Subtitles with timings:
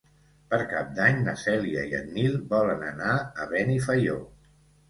[0.53, 3.13] Per Cap d'Any na Cèlia i en Nil volen anar
[3.45, 4.21] a Benifaió.